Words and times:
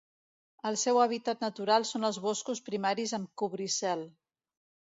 El 0.69 0.77
seu 0.83 0.97
hàbitat 1.01 1.43
natural 1.45 1.85
són 1.91 2.09
els 2.11 2.19
boscos 2.25 2.63
primaris 2.73 3.17
amb 3.21 3.31
cobricel. 3.43 4.05